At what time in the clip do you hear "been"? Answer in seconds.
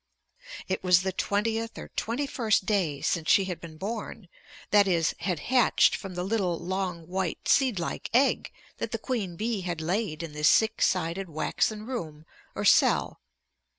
3.61-3.77